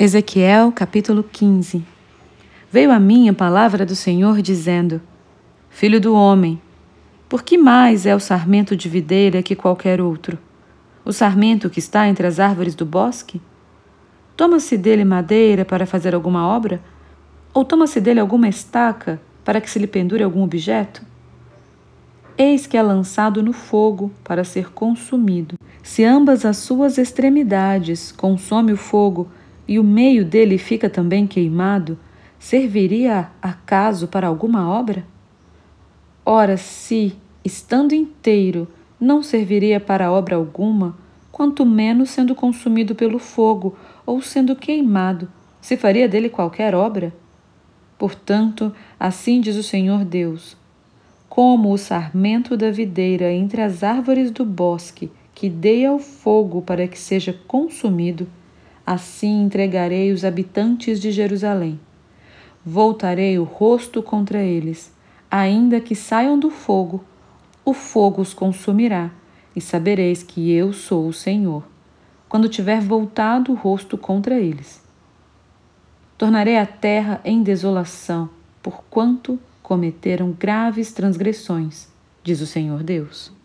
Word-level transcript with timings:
Ezequiel 0.00 0.70
capítulo 0.70 1.24
15 1.24 1.84
Veio 2.70 2.92
a 2.92 3.00
mim 3.00 3.28
a 3.28 3.34
palavra 3.34 3.84
do 3.84 3.96
Senhor 3.96 4.40
dizendo: 4.40 5.02
Filho 5.70 6.00
do 6.00 6.14
homem, 6.14 6.62
por 7.28 7.42
que 7.42 7.58
mais 7.58 8.06
é 8.06 8.14
o 8.14 8.20
sarmento 8.20 8.76
de 8.76 8.88
videira 8.88 9.42
que 9.42 9.56
qualquer 9.56 10.00
outro? 10.00 10.38
O 11.04 11.12
sarmento 11.12 11.68
que 11.68 11.80
está 11.80 12.06
entre 12.06 12.28
as 12.28 12.38
árvores 12.38 12.76
do 12.76 12.86
bosque? 12.86 13.42
Toma-se 14.36 14.76
dele 14.76 15.04
madeira 15.04 15.64
para 15.64 15.84
fazer 15.84 16.14
alguma 16.14 16.46
obra? 16.46 16.80
Ou 17.52 17.64
toma-se 17.64 18.00
dele 18.00 18.20
alguma 18.20 18.48
estaca 18.48 19.20
para 19.44 19.60
que 19.60 19.68
se 19.68 19.80
lhe 19.80 19.88
pendure 19.88 20.22
algum 20.22 20.44
objeto? 20.44 21.02
Eis 22.38 22.68
que 22.68 22.76
é 22.76 22.82
lançado 22.82 23.42
no 23.42 23.52
fogo 23.52 24.12
para 24.22 24.44
ser 24.44 24.70
consumido. 24.70 25.58
Se 25.82 26.04
ambas 26.04 26.44
as 26.44 26.58
suas 26.58 26.98
extremidades 26.98 28.12
consome 28.12 28.72
o 28.72 28.76
fogo, 28.76 29.28
e 29.68 29.78
o 29.78 29.84
meio 29.84 30.24
dele 30.24 30.56
fica 30.56 30.88
também 30.88 31.26
queimado, 31.26 31.98
serviria 32.38 33.30
acaso 33.42 34.08
para 34.08 34.26
alguma 34.26 34.66
obra? 34.68 35.04
Ora, 36.24 36.56
se, 36.56 37.14
estando 37.44 37.94
inteiro, 37.94 38.66
não 38.98 39.22
serviria 39.22 39.78
para 39.78 40.10
obra 40.10 40.36
alguma, 40.36 40.96
quanto 41.30 41.64
menos 41.66 42.10
sendo 42.10 42.34
consumido 42.34 42.94
pelo 42.94 43.18
fogo 43.18 43.76
ou 44.04 44.22
sendo 44.22 44.56
queimado, 44.56 45.28
se 45.60 45.76
faria 45.76 46.08
dele 46.08 46.28
qualquer 46.28 46.74
obra? 46.74 47.14
Portanto, 47.98 48.74
assim 48.98 49.40
diz 49.40 49.56
o 49.56 49.62
Senhor 49.62 50.04
Deus: 50.04 50.56
Como 51.28 51.72
o 51.72 51.78
sarmento 51.78 52.56
da 52.56 52.70
videira 52.70 53.30
entre 53.32 53.60
as 53.60 53.82
árvores 53.82 54.30
do 54.30 54.44
bosque, 54.44 55.10
que 55.34 55.48
dei 55.48 55.84
ao 55.84 55.98
fogo 55.98 56.62
para 56.62 56.88
que 56.88 56.98
seja 56.98 57.32
consumido, 57.46 58.26
assim 58.88 59.42
entregarei 59.42 60.12
os 60.12 60.24
habitantes 60.24 60.98
de 60.98 61.12
Jerusalém. 61.12 61.78
Voltarei 62.64 63.38
o 63.38 63.44
rosto 63.44 64.02
contra 64.02 64.42
eles, 64.42 64.90
ainda 65.30 65.78
que 65.78 65.94
saiam 65.94 66.38
do 66.38 66.48
fogo, 66.48 67.04
o 67.66 67.74
fogo 67.74 68.22
os 68.22 68.32
consumirá, 68.32 69.10
e 69.54 69.60
sabereis 69.60 70.22
que 70.22 70.50
eu 70.50 70.72
sou 70.72 71.06
o 71.06 71.12
Senhor, 71.12 71.64
quando 72.30 72.48
tiver 72.48 72.80
voltado 72.80 73.52
o 73.52 73.54
rosto 73.54 73.98
contra 73.98 74.40
eles. 74.40 74.82
Tornarei 76.16 76.56
a 76.56 76.64
terra 76.64 77.20
em 77.26 77.42
desolação, 77.42 78.30
porquanto 78.62 79.38
cometeram 79.62 80.32
graves 80.32 80.92
transgressões, 80.92 81.88
diz 82.24 82.40
o 82.40 82.46
Senhor 82.46 82.82
Deus. 82.82 83.37